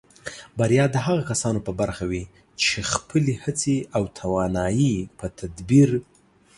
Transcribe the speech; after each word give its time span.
بریا 0.57 0.85
د 0.93 0.97
هغو 1.05 1.21
کسانو 1.31 1.59
په 1.67 1.71
برخه 1.81 2.03
وي 2.11 2.23
چې 2.61 2.77
خپلې 2.93 3.33
هڅې 3.43 3.75
او 3.97 4.03
توانایۍ 4.19 4.93
په 5.17 5.25
تدبیر 5.39 5.89